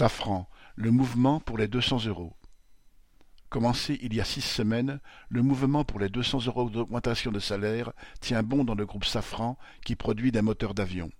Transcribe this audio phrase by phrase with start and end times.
[0.00, 2.34] Safran, le mouvement pour les deux cents euros.
[3.50, 7.38] Commencé il y a six semaines, le mouvement pour les deux cents euros d'augmentation de
[7.38, 7.92] salaire
[8.22, 11.10] tient bon dans le groupe Safran qui produit des moteurs d'avion.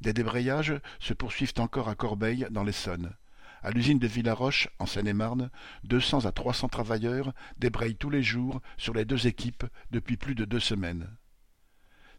[0.00, 3.14] Des débrayages se poursuivent encore à Corbeil dans l'Essonne.
[3.62, 5.48] À l'usine de Villaroche, en Seine-et-Marne,
[5.84, 9.62] deux cents à trois cents travailleurs débrayent tous les jours sur les deux équipes
[9.92, 11.08] depuis plus de deux semaines.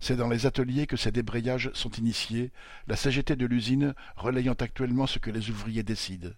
[0.07, 2.51] C'est dans les ateliers que ces débrayages sont initiés,
[2.85, 6.29] la CGT de l'usine relayant actuellement ce que les ouvriers décident.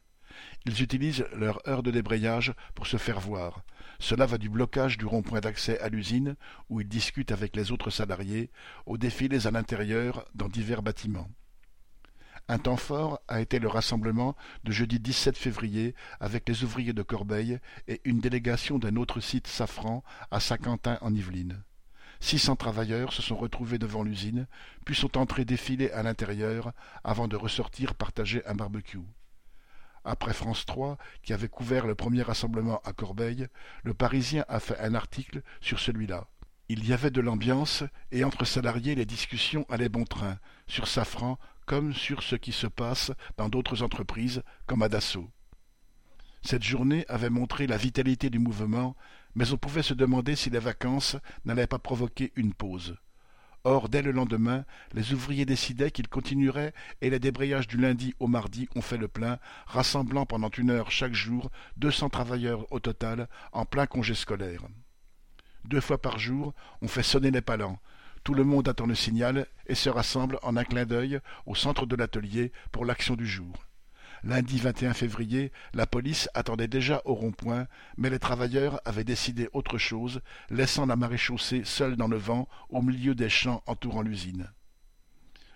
[0.66, 3.66] Ils utilisent leur heure de débrayage pour se faire voir.
[4.00, 6.38] Cela va du blocage du rond-point d'accès à l'usine,
[6.70, 8.52] où ils discutent avec les autres salariés,
[8.86, 11.28] aux défilés à l'intérieur dans divers bâtiments.
[12.48, 17.04] Un temps fort a été le rassemblement de jeudi 17 février avec les ouvriers de
[17.04, 21.62] Corbeil et une délégation d'un autre site Safran à Saint-Quentin en Yvelines.
[22.20, 24.48] Six cents travailleurs se sont retrouvés devant l'usine,
[24.86, 26.72] puis sont entrés défiler à l'intérieur
[27.04, 29.00] avant de ressortir partager un barbecue.
[30.04, 33.48] Après France 3, qui avait couvert le premier rassemblement à Corbeil,
[33.84, 36.28] le Parisien a fait un article sur celui-là.
[36.70, 41.38] Il y avait de l'ambiance et entre salariés les discussions allaient bon train, sur Safran
[41.66, 45.30] comme sur ce qui se passe dans d'autres entreprises comme à Dassault.
[46.48, 48.96] Cette journée avait montré la vitalité du mouvement,
[49.36, 52.96] mais on pouvait se demander si les vacances n'allaient pas provoquer une pause.
[53.66, 58.28] Or, dès le lendemain, les ouvriers décidaient qu'ils continueraient et les débrayages du lundi au
[58.28, 62.80] mardi ont fait le plein, rassemblant pendant une heure chaque jour deux cents travailleurs au
[62.80, 64.62] total en plein congé scolaire.
[65.66, 67.78] Deux fois par jour, on fait sonner les palans.
[68.24, 71.86] Tout le monde attend le signal et se rassemble en un clin d'œil au centre
[71.86, 73.68] de l'atelier pour l'action du jour.
[74.24, 79.78] Lundi 21 février, la police attendait déjà au rond-point, mais les travailleurs avaient décidé autre
[79.78, 84.52] chose, laissant la maréchaussée seule dans le vent au milieu des champs entourant l'usine.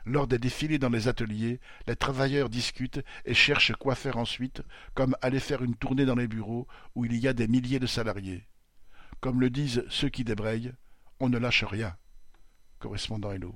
[0.05, 4.61] Lors des défilés dans les ateliers, les travailleurs discutent et cherchent quoi faire ensuite,
[4.93, 7.87] comme aller faire une tournée dans les bureaux où il y a des milliers de
[7.87, 8.47] salariés.
[9.19, 10.73] Comme le disent ceux qui débrayent,
[11.19, 11.95] on ne lâche rien.
[12.79, 13.55] Correspondant Hello.